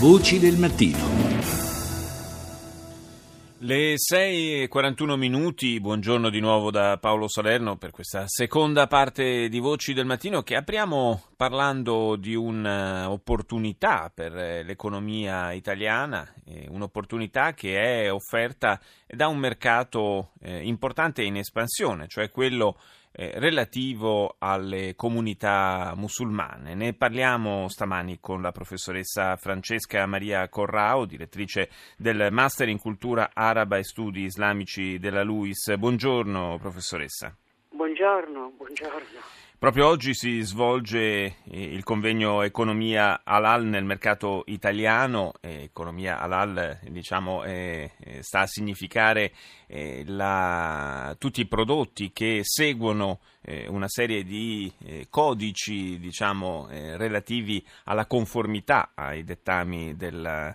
Voci 0.00 0.40
del 0.40 0.56
mattino. 0.56 0.98
Le 3.58 3.94
6.41 3.94 5.16
minuti, 5.16 5.80
buongiorno 5.80 6.28
di 6.28 6.40
nuovo 6.40 6.70
da 6.70 6.98
Paolo 6.98 7.28
Salerno 7.28 7.76
per 7.76 7.92
questa 7.92 8.24
seconda 8.26 8.86
parte 8.88 9.48
di 9.48 9.58
Voci 9.60 9.94
del 9.94 10.04
Mattino 10.04 10.42
che 10.42 10.56
apriamo 10.56 11.22
parlando 11.36 12.16
di 12.16 12.34
un'opportunità 12.34 14.10
per 14.12 14.32
l'economia 14.66 15.52
italiana, 15.52 16.30
eh, 16.44 16.66
un'opportunità 16.68 17.54
che 17.54 18.04
è 18.04 18.12
offerta 18.12 18.78
da 19.06 19.28
un 19.28 19.38
mercato 19.38 20.32
eh, 20.42 20.66
importante 20.66 21.22
in 21.22 21.36
espansione, 21.36 22.06
cioè 22.08 22.30
quello 22.30 22.76
eh, 23.16 23.32
relativo 23.36 24.34
alle 24.38 24.94
comunità 24.96 25.92
musulmane. 25.96 26.74
Ne 26.74 26.94
parliamo 26.94 27.68
stamani 27.68 28.18
con 28.20 28.42
la 28.42 28.50
professoressa 28.50 29.36
Francesca 29.36 30.04
Maria 30.06 30.48
Corrao, 30.48 31.04
direttrice 31.04 31.70
del 31.96 32.28
Master 32.32 32.68
in 32.68 32.80
Cultura 32.80 33.30
Araba 33.32 33.76
e 33.76 33.84
Studi 33.84 34.22
Islamici 34.22 34.98
della 34.98 35.22
LUIS. 35.22 35.76
Buongiorno 35.76 36.58
professoressa. 36.58 37.34
Buongiorno, 37.70 38.52
buongiorno. 38.56 39.42
Proprio 39.64 39.86
oggi 39.86 40.12
si 40.12 40.42
svolge 40.42 40.98
eh, 41.00 41.34
il 41.50 41.84
convegno 41.84 42.42
Economia 42.42 43.22
Halal 43.24 43.64
nel 43.64 43.86
mercato 43.86 44.42
italiano. 44.48 45.32
Economia 45.40 46.20
Halal 46.20 46.80
diciamo, 46.90 47.44
eh, 47.44 47.90
sta 48.20 48.40
a 48.40 48.46
significare 48.46 49.32
eh, 49.66 50.02
la, 50.06 51.16
tutti 51.18 51.40
i 51.40 51.46
prodotti 51.46 52.12
che 52.12 52.40
seguono 52.42 53.20
eh, 53.40 53.66
una 53.66 53.88
serie 53.88 54.22
di 54.22 54.70
eh, 54.84 55.06
codici 55.08 55.98
diciamo, 55.98 56.68
eh, 56.68 56.98
relativi 56.98 57.64
alla 57.84 58.04
conformità 58.04 58.90
ai 58.92 59.24
dettami 59.24 59.96
della 59.96 60.54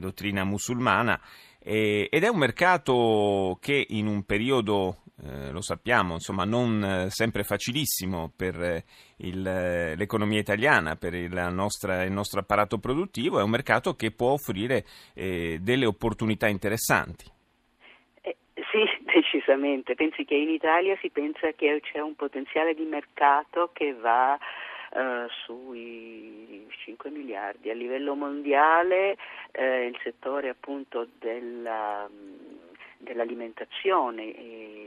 dottrina 0.00 0.44
musulmana 0.44 1.20
ed 1.58 2.08
è 2.10 2.28
un 2.28 2.38
mercato 2.38 3.58
che 3.60 3.84
in 3.90 4.06
un 4.06 4.22
periodo 4.22 5.02
eh, 5.24 5.50
lo 5.50 5.60
sappiamo, 5.60 6.14
insomma, 6.14 6.44
non 6.44 6.84
eh, 6.84 7.10
sempre 7.10 7.42
facilissimo 7.42 8.30
per 8.36 8.54
eh, 8.62 8.84
il, 9.18 9.44
eh, 9.44 9.96
l'economia 9.96 10.38
italiana, 10.38 10.94
per 10.94 11.14
il, 11.14 11.32
nostra, 11.50 12.04
il, 12.04 12.12
nostro 12.12 12.38
apparato 12.38 12.78
produttivo, 12.78 13.40
è 13.40 13.42
un 13.42 13.50
mercato 13.50 13.94
che 13.94 14.12
può 14.12 14.30
offrire 14.30 14.84
eh, 15.14 15.58
delle 15.60 15.86
opportunità 15.86 16.46
interessanti. 16.46 17.24
sì, 18.22 18.84
decisamente. 19.12 19.96
Pensi 19.96 20.24
che 20.24 20.36
in 20.36 20.50
Italia 20.50 20.96
si 21.00 21.10
pensa 21.10 21.50
che 21.50 21.80
c'è 21.82 21.98
un 21.98 22.14
potenziale 22.14 22.74
di 22.74 22.84
mercato 22.84 23.70
che 23.72 23.94
va 23.94 24.38
sui 25.44 26.66
5 26.84 27.10
miliardi. 27.10 27.68
A 27.68 27.74
livello 27.74 28.14
mondiale 28.14 29.18
il 29.52 29.98
settore 30.02 30.48
appunto 30.48 31.06
della 31.18 32.08
dell'alimentazione 32.98 34.34
eh, 34.34 34.77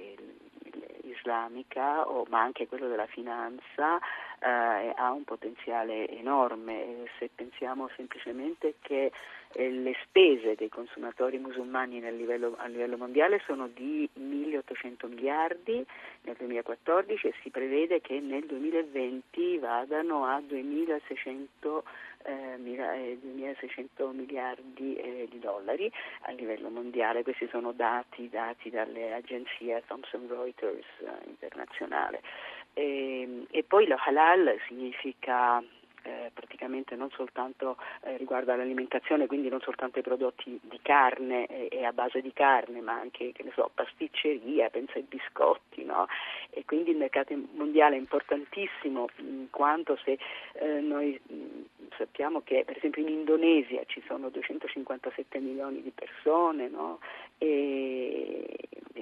islamica, 1.22 2.08
o, 2.10 2.26
ma 2.30 2.42
anche 2.42 2.68
quello 2.68 2.88
della 2.88 3.06
finanza, 3.06 4.00
eh, 4.42 4.94
ha 4.96 5.12
un 5.12 5.24
potenziale 5.24 6.10
enorme. 6.10 7.06
Se 7.20 7.30
pensiamo 7.34 7.90
semplicemente 7.96 8.76
che 8.82 9.12
eh, 9.54 9.70
le 9.70 9.96
spese 10.04 10.56
dei 10.56 10.70
consumatori 10.70 11.38
musulmani 11.38 12.02
livello, 12.16 12.56
a 12.58 12.68
livello 12.68 12.98
mondiale 12.98 13.42
sono 13.46 13.68
di 13.68 14.10
1.800 14.20 15.08
miliardi 15.08 15.86
nel 16.24 16.36
2014 16.38 17.28
e 17.28 17.34
si 17.42 17.50
prevede 17.50 18.02
che 18.02 18.20
nel 18.20 18.46
2020 18.46 19.58
vadano 19.60 20.26
a 20.26 20.40
2.600 20.40 21.82
eh, 22.24 22.58
2.600 22.58 23.88
eh, 23.98 24.14
miliardi 24.14 24.96
eh, 24.96 25.28
di 25.30 25.40
dollari 25.40 25.92
a 26.22 26.32
livello 26.32 26.70
mondiale, 26.70 27.24
questi 27.24 27.48
sono 27.50 27.72
dati 27.72 28.30
dati 28.30 28.70
dalle 28.70 29.14
agenzie 29.14 29.84
Thomson 29.88 30.28
Reuters 30.28 30.86
eh, 31.00 31.30
internazionale. 31.30 32.22
E, 32.74 33.22
ehm, 33.22 33.48
e 33.52 33.64
poi 33.64 33.88
lo 33.88 33.98
halal 33.98 34.58
significa 34.68 35.64
eh, 36.04 36.32
praticamente 36.34 36.96
non 36.96 37.10
soltanto 37.12 37.78
eh, 38.04 38.18
riguarda 38.18 38.56
l'alimentazione, 38.56 39.28
quindi 39.28 39.50
non 39.50 39.62
soltanto 39.62 40.00
i 40.00 40.04
prodotti 40.04 40.60
di 40.64 40.80
carne 40.82 41.46
e, 41.46 41.68
e 41.72 41.86
a 41.86 41.94
base 41.94 42.22
di 42.22 42.34
carne, 42.34 42.82
ma 42.82 42.94
anche 42.94 43.34
so, 43.54 43.70
pasticceria, 43.74 44.70
pensa 44.70 44.94
ai 44.96 45.06
biscotti, 45.08 45.84
no? 45.84 46.08
e 46.50 46.66
quindi 46.66 46.92
il 46.92 46.98
mercato 46.98 47.36
mondiale 47.54 47.96
è 47.96 48.00
importantissimo 48.00 49.10
in 49.18 49.48
quanto 49.50 49.98
se 50.04 50.18
eh, 50.54 50.80
noi 50.80 51.20
mh, 51.24 51.96
sappiamo 51.98 52.42
che 52.42 52.64
per 52.66 52.78
esempio 52.78 53.02
in 53.02 53.10
Indonesia 53.10 53.82
ci 53.86 54.02
sono 54.08 54.30
257 54.30 55.40
milioni 55.40 55.82
di 55.82 55.92
persone 55.92 56.68
no? 56.68 57.00
e 57.38 58.58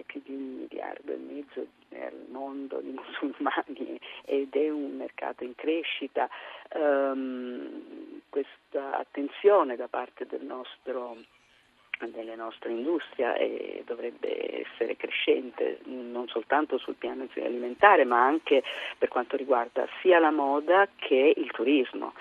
più 0.09 0.21
di 0.23 0.33
un 0.33 0.67
miliardo 0.67 1.13
e 1.13 1.17
mezzo 1.17 1.67
nel 1.89 2.25
mondo 2.31 2.79
di 2.81 2.91
musulmani 2.91 3.99
ed 4.25 4.55
è 4.55 4.69
un 4.69 4.97
mercato 4.97 5.43
in 5.43 5.53
crescita. 5.53 6.27
Um, 6.73 8.21
questa 8.29 8.97
attenzione 8.97 9.75
da 9.75 9.87
parte 9.87 10.25
del 10.25 10.43
nostro 10.43 11.17
della 12.07 12.35
nostra 12.35 12.69
industria 12.69 13.35
e 13.35 13.83
dovrebbe 13.85 14.61
essere 14.61 14.95
crescente 14.95 15.79
non 15.83 16.29
soltanto 16.29 16.77
sul 16.77 16.95
piano 16.95 17.27
alimentare 17.35 18.05
ma 18.05 18.25
anche 18.25 18.63
per 18.97 19.09
quanto 19.09 19.35
riguarda 19.35 19.85
sia 20.01 20.17
la 20.17 20.31
moda 20.31 20.87
che 20.95 21.33
il 21.35 21.51
turismo. 21.51 22.13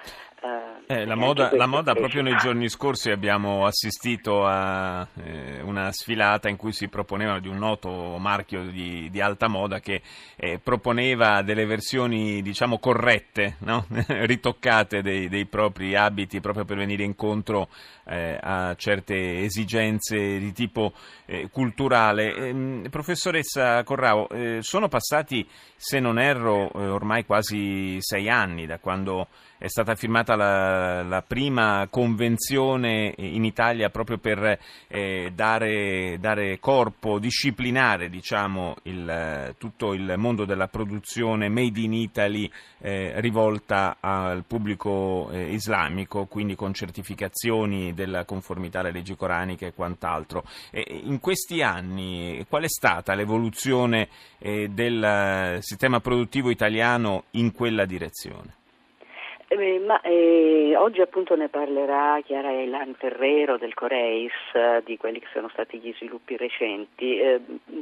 Eh, 0.91 1.04
la 1.04 1.16
moda, 1.16 1.50
la 1.54 1.66
moda 1.66 1.94
proprio 1.94 2.22
nei 2.22 2.37
giorni 2.37 2.69
scorsi 2.69 3.10
abbiamo 3.10 3.66
assistito 3.66 4.47
a 4.47 5.06
eh, 5.22 5.60
una 5.60 5.93
sfilata 5.93 6.49
in 6.49 6.56
cui 6.56 6.72
si 6.72 6.88
proponeva 6.88 7.41
di 7.41 7.49
un 7.49 7.59
noto 7.59 8.16
marchio 8.19 8.71
di, 8.71 9.10
di 9.10 9.21
alta 9.21 9.48
moda 9.48 9.81
che 9.81 10.00
eh, 10.37 10.60
proponeva 10.62 11.43
delle 11.43 11.66
versioni 11.66 12.41
diciamo 12.41 12.78
corrette, 12.78 13.56
no? 13.60 13.84
ritoccate 14.06 15.03
dei, 15.03 15.28
dei, 15.28 15.44
propri 15.44 15.94
abiti 15.94 16.41
proprio 16.41 16.65
per 16.65 16.77
venire 16.77 17.03
incontro 17.03 17.69
eh, 18.06 18.38
a 18.41 18.75
certe 18.77 19.41
esigenze 19.41 20.38
di 20.38 20.53
tipo 20.53 20.93
eh, 21.27 21.50
culturale. 21.50 22.34
Ehm, 22.34 22.87
professoressa 22.88 23.82
Corrao, 23.82 24.28
eh, 24.31 24.59
sono 24.62 24.88
passati, 24.88 25.47
se 25.77 25.98
non 25.98 26.19
erro, 26.19 26.71
ormai 26.72 27.27
quasi 27.27 27.97
sei 28.00 28.31
anni 28.31 28.66
da 28.66 28.78
quando 28.78 29.28
è 29.59 29.66
stata 29.66 29.97
firmata 29.97 30.28
la, 30.34 31.03
la 31.03 31.22
prima 31.22 31.87
convenzione 31.91 33.15
in 33.16 33.44
Italia 33.44 33.91
proprio 33.91 34.19
per 34.19 34.59
eh, 34.89 35.31
dare, 35.34 36.19
dare, 36.21 36.59
corpo, 36.59 37.19
disciplinare 37.19 38.09
diciamo, 38.09 38.77
il, 38.83 39.55
tutto 39.59 39.94
il 39.94 40.15
mondo 40.16 40.44
della 40.44 40.69
produzione 40.69 41.49
made 41.49 41.81
in 41.81 41.93
Italy 41.93 42.50
eh, 42.81 43.21
rivolta 43.21 43.97
al 44.00 44.44
pubblico 44.47 45.28
eh, 45.31 45.53
islamico, 45.53 46.27
quindi 46.27 46.55
con 46.55 46.72
certificazioni 46.72 47.95
della 47.95 48.25
conformità 48.25 48.81
alle 48.81 48.93
leggi 48.93 49.16
coraniche 49.16 49.66
e 49.66 49.75
quant'altro. 49.75 50.45
in 50.72 51.21
questi 51.21 51.62
anni 51.62 52.45
qual 52.49 52.62
è 52.62 52.69
stata 52.69 53.15
l'evoluzione 53.15 54.09
eh, 54.39 54.69
del 54.69 55.59
sistema 55.60 56.00
produttivo 56.00 56.50
italiano 56.50 57.25
in 57.33 57.53
quella 57.53 57.84
direzione? 57.84 58.57
Eh, 59.50 59.78
ma, 59.78 59.98
eh, 60.03 60.76
oggi 60.76 61.00
appunto 61.00 61.34
ne 61.34 61.48
parlerà 61.48 62.20
Chiara 62.22 62.53
Elan 62.53 62.92
Ferrero 62.92 63.56
del 63.56 63.72
Coreis, 63.72 64.31
eh, 64.53 64.82
di 64.84 64.98
quelli 64.98 65.20
che 65.20 65.28
sono 65.32 65.48
stati 65.48 65.78
gli 65.78 65.94
sviluppi 65.97 66.36
recenti. 66.36 67.19
Eh, 67.19 67.41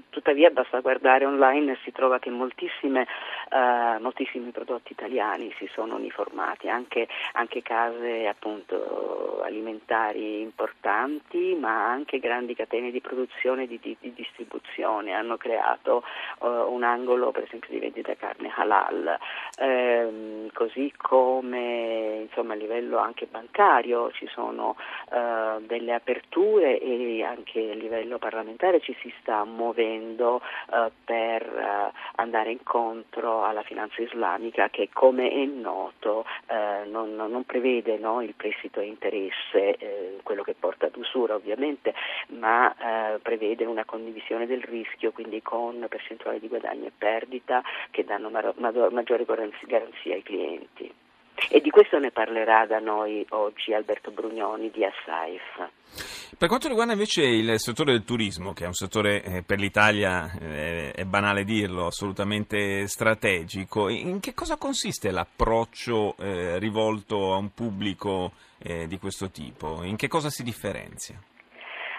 tuttavia 0.09 0.51
basta 0.51 0.79
guardare 0.79 1.27
online 1.27 1.73
e 1.73 1.79
si 1.83 1.91
trova 1.91 2.21
che 2.21 2.29
eh, 2.29 2.33
moltissimi 3.99 4.51
prodotti 4.53 4.93
italiani 4.93 5.53
si 5.59 5.69
sono 5.73 5.97
uniformati, 5.97 6.69
anche, 6.69 7.09
anche 7.33 7.63
case 7.63 8.29
appunto 8.29 9.41
alimentari 9.43 10.43
importanti, 10.43 11.57
ma 11.59 11.91
anche 11.91 12.21
grandi 12.21 12.55
catene 12.55 12.93
di 12.93 13.01
produzione 13.01 13.65
e 13.65 13.67
di, 13.67 13.81
di, 13.83 13.97
di, 13.99 14.13
distribuzione 14.15 15.15
hanno 15.15 15.37
creato 15.37 16.05
un 16.39 16.85
angolo 16.85 17.33
per 17.33 17.43
esempio 17.43 17.71
di 17.71 17.81
vendita 17.81 18.15
carne 18.15 18.53
halal, 18.55 19.19
ehm, 19.59 20.51
così 20.53 20.93
come 20.97 21.56
come 21.57 22.27
insomma, 22.29 22.53
a 22.53 22.57
livello 22.57 22.99
anche 22.99 23.27
bancario 23.27 24.11
ci 24.13 24.27
sono 24.29 24.77
uh, 25.11 25.61
delle 25.67 25.95
aperture 25.95 26.79
e 26.79 27.23
anche 27.23 27.71
a 27.71 27.75
livello 27.75 28.19
parlamentare 28.19 28.81
ci 28.81 28.95
si 29.01 29.13
sta 29.21 29.45
muovendo 29.45 30.43
uh, 30.71 30.91
per 31.05 31.43
uh, 31.43 31.97
andare 32.17 32.51
incontro 32.51 33.45
alla 33.45 33.63
finanza 33.63 34.03
islamica 34.03 34.69
che 34.69 34.91
come 34.93 35.31
è 35.31 35.45
noto 35.45 36.25
non, 36.87 37.15
non, 37.15 37.45
prevede 37.45 37.99
no, 37.99 38.23
il 38.23 38.35
prestito 38.35 38.81
a 38.81 38.83
interesse, 38.83 40.19
quello 40.23 40.43
che 40.43 40.55
porta 40.59 40.87
ad 40.87 40.97
usura 40.97 41.35
ovviamente, 41.35 41.95
ma 42.39 42.75
prevede 43.21 43.65
una 43.65 43.85
condivisione 43.85 44.47
del 44.47 44.63
rischio, 44.63 45.13
quindi 45.13 45.43
con 45.43 45.85
percentuali 45.89 46.41
di 46.41 46.49
guadagno 46.49 46.87
e 46.87 46.93
perdita 46.97 47.63
che 47.91 48.05
danno 48.05 48.31
maggiore 48.31 49.25
garanzia 49.25 50.15
ai 50.15 50.23
clienti. 50.23 51.06
E 51.51 51.61
di 51.61 51.71
questo 51.71 51.99
ne 51.99 52.11
parlerà 52.11 52.67
da 52.67 52.79
noi 52.79 53.25
oggi 53.31 53.73
Alberto 53.75 54.11
Brugnoni 54.11 54.71
di 54.71 54.85
Assaif. 54.85 55.69
Per 56.39 56.49
quanto 56.49 56.69
riguarda 56.69 56.93
invece 56.93 57.23
il 57.23 57.59
settore 57.59 57.93
del 57.93 58.05
turismo, 58.05 58.53
che 58.53 58.65
è 58.65 58.67
un 58.67 58.75
settore 58.75 59.23
eh, 59.23 59.43
per 59.47 59.59
l'Italia, 59.59 60.31
eh, 60.41 60.93
è 60.93 61.05
banale 61.05 61.45
dirlo, 61.45 61.87
assolutamente 61.87 62.87
strategico, 62.89 63.89
in 63.89 64.21
che 64.21 64.35
cosa 64.35 64.57
consiste 64.57 65.11
l'approccio 65.11 66.15
eh, 66.19 66.59
rivolto 66.59 67.33
a 67.33 67.37
un 67.37 67.53
pubblico 67.53 68.33
di 68.59 68.99
questo 68.99 69.31
tipo? 69.31 69.85
In 69.85 69.97
che 69.97 70.09
cosa 70.09 70.31
si 70.31 70.43
differenzia? 70.43 71.15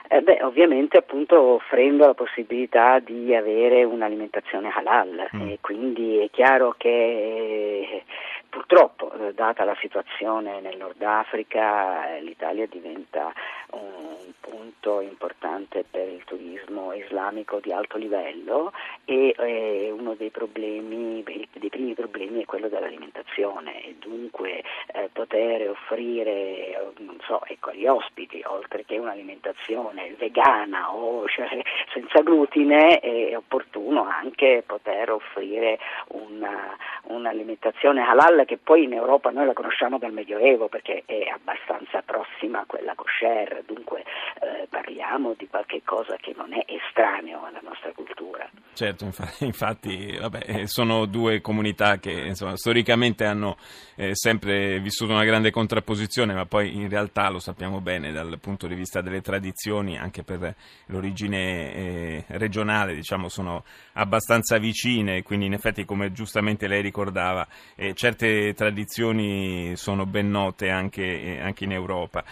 Eh 0.10 0.22
beh, 0.22 0.42
ovviamente 0.44 0.98
appunto 0.98 1.38
offrendo 1.40 2.06
la 2.06 2.14
possibilità 2.14 3.00
di 3.00 3.36
avere 3.36 3.84
un'alimentazione 3.84 4.70
halal 4.70 5.30
mm. 5.36 5.50
e 5.50 5.58
quindi 5.60 6.20
è 6.20 6.30
chiaro 6.30 6.74
che 6.78 8.04
purtroppo, 8.50 9.12
eh, 9.14 9.34
data 9.34 9.64
la 9.64 9.76
situazione 9.80 10.60
nel 10.62 10.78
Nord 10.78 11.02
Africa, 11.02 12.16
eh, 12.16 12.22
l'Italia 12.22 12.66
diventa 12.68 13.34
un 13.72 14.17
punto 14.50 15.02
importante 15.02 15.84
per 15.90 16.08
il 16.08 16.24
turismo 16.24 16.94
islamico 16.94 17.60
di 17.60 17.72
alto 17.72 17.98
livello 17.98 18.72
e 19.06 19.36
eh, 19.38 19.92
uno 19.92 20.16
dei 20.16 20.30
problemi, 20.30 21.24
dei 21.24 21.70
primi 21.70 21.94
problemi 21.94 22.42
è 22.42 22.46
quello 22.46 22.68
dell'alimentazione 22.68 23.84
e 23.84 23.96
dunque 24.00 24.64
eh, 24.94 25.10
poter 25.12 25.70
offrire 25.70 26.94
so, 27.28 27.44
ecco, 27.46 27.70
agli 27.70 27.86
ospiti, 27.86 28.42
oltre 28.46 28.86
che 28.86 28.98
un'alimentazione 28.98 30.16
vegana 30.18 30.94
o 30.94 31.28
cioè, 31.28 31.48
senza 31.94 32.22
glutine, 32.22 33.00
è 33.00 33.36
opportuno 33.36 34.04
anche 34.04 34.64
poter 34.66 35.12
offrire 35.12 35.78
una, 36.10 36.76
un'alimentazione 37.04 38.02
halal 38.02 38.46
che 38.46 38.58
poi 38.58 38.84
in 38.84 38.94
Europa 38.94 39.30
noi 39.30 39.46
la 39.46 39.54
conosciamo 39.54 39.98
dal 39.98 40.14
Medioevo 40.14 40.68
perché 40.68 41.04
è 41.06 41.28
abbastanza 41.32 42.02
prossima 42.02 42.62
a 42.62 42.66
quella 42.66 42.96
kosher, 42.96 43.64
dunque 43.66 44.04
eh, 44.40 44.68
parliamo 44.70 45.34
di 45.38 45.48
qualche 45.48 45.82
cosa 45.84 46.16
che 46.18 46.34
non 46.36 46.54
è 46.54 46.64
estraneo 46.68 47.44
alla 47.44 47.60
nostra 47.62 47.92
cultura. 47.92 48.50
Certo, 48.74 49.06
infatti, 49.42 50.16
vabbè, 50.20 50.44
eh, 50.46 50.68
sono 50.68 51.06
due 51.06 51.42
comunità 51.42 51.98
che 51.98 52.12
insomma, 52.12 52.56
storicamente 52.56 53.26
hanno 53.26 53.58
eh, 53.96 54.14
sempre 54.14 54.80
vissuto 54.80 55.14
una 55.14 55.24
grande 55.24 55.50
contrapposizione, 55.50 56.34
ma 56.34 56.46
poi 56.46 56.76
in 56.76 56.88
realtà 56.88 57.30
lo 57.30 57.40
sappiamo 57.40 57.82
bene 57.82 58.12
dal 58.12 58.38
punto 58.40 58.68
di 58.68 58.76
vista 58.76 59.02
delle 59.02 59.22
tradizioni, 59.22 59.98
anche 59.98 60.24
per 60.24 60.56
l'origine 60.88 61.74
eh, 61.74 62.26
regionale, 62.28 62.94
diciamo, 62.94 63.30
sono 63.30 63.64
abbastanza 63.94 64.60
vicine, 64.60 65.24
quindi 65.24 65.48
in 65.48 65.54
effetti 65.54 65.84
come 65.84 66.12
giustamente 66.12 66.68
lei 66.68 66.84
ricordava, 66.84 67.48
eh, 67.76 67.96
certe 67.96 68.54
tradizioni 68.54 69.76
sono 69.76 70.06
ben 70.06 70.30
note 70.30 70.70
anche, 70.70 71.40
anche 71.42 71.64
in 71.64 71.72
Europa. 71.72 72.24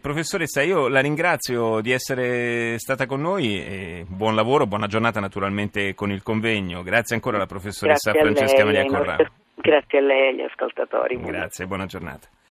professoressa, 0.00 0.62
io 0.62 0.86
la 0.86 1.00
ringrazio 1.00 1.39
di 1.80 1.92
essere 1.92 2.78
stata 2.78 3.06
con 3.06 3.20
noi 3.20 3.56
e 3.64 4.04
buon 4.06 4.34
lavoro, 4.34 4.66
buona 4.66 4.86
giornata 4.86 5.20
naturalmente 5.20 5.94
con 5.94 6.10
il 6.10 6.22
convegno. 6.22 6.82
Grazie 6.82 7.14
ancora 7.14 7.36
alla 7.36 7.46
professoressa 7.46 8.12
Grazie 8.12 8.32
Francesca 8.32 8.64
Maria 8.64 8.84
Corrado. 8.84 9.26
Grazie 9.54 9.98
a 9.98 10.02
lei 10.02 10.20
e 10.20 10.28
agli 10.28 10.40
ascoltatori. 10.42 11.20
Grazie, 11.20 11.66
buona 11.66 11.86
giornata. 11.86 12.28